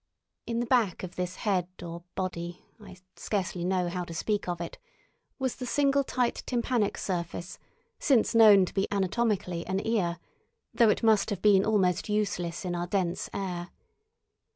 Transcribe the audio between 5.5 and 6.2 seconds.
the single